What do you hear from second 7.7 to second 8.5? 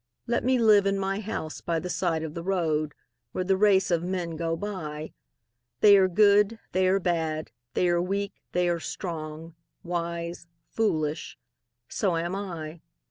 they are weak,